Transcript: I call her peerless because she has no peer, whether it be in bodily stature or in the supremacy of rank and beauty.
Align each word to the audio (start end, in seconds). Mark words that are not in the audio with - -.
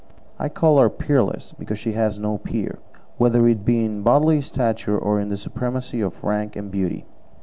I 0.39 0.49
call 0.49 0.79
her 0.79 0.89
peerless 0.89 1.51
because 1.53 1.77
she 1.77 1.91
has 1.91 2.17
no 2.17 2.39
peer, 2.39 2.79
whether 3.19 3.47
it 3.47 3.63
be 3.63 3.85
in 3.85 4.01
bodily 4.01 4.41
stature 4.41 4.97
or 4.97 5.19
in 5.19 5.29
the 5.29 5.37
supremacy 5.37 6.01
of 6.01 6.23
rank 6.23 6.55
and 6.55 6.71
beauty. 6.71 7.05